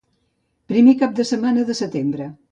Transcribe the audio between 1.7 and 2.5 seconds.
setembre.